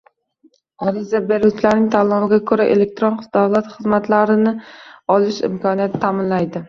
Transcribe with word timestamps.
ariza 0.85 1.19
beruvchilarning 1.31 1.85
tanloviga 1.95 2.39
ko‘ra 2.51 2.67
elektron 2.77 3.19
davlat 3.37 3.69
xizmatlarini 3.75 4.55
olish 5.17 5.43
imkoniyatini 5.51 6.05
ta’minlaydi; 6.09 6.59